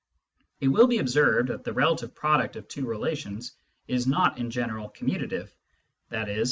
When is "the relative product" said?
1.63-2.55